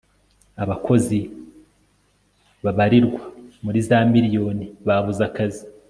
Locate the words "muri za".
3.63-3.97